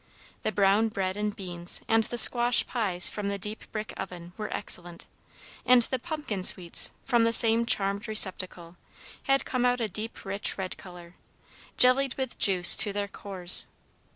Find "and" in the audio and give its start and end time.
1.15-1.35, 1.87-2.03, 5.63-5.83